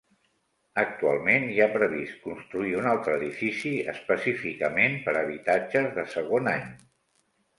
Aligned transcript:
Actualment 0.83 1.43
hi 1.55 1.59
ha 1.65 1.67
previst 1.73 2.15
construir 2.23 2.71
un 2.79 2.87
altre 2.93 3.13
edifici 3.21 3.73
específicament 3.93 4.97
per 5.05 5.15
a 5.15 5.21
habitatges 5.25 5.91
de 5.99 6.07
segon 6.17 6.53
any. 6.57 6.67